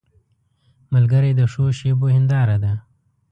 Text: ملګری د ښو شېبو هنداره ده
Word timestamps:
ملګری 0.93 1.31
د 1.39 1.41
ښو 1.51 1.65
شېبو 1.79 2.07
هنداره 2.15 2.57
ده 2.63 2.73